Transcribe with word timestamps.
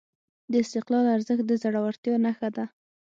د 0.51 0.53
استقلال 0.63 1.05
ارزښت 1.15 1.45
د 1.47 1.51
زړورتیا 1.61 2.15
نښه 2.25 2.49
ده. 2.55 2.65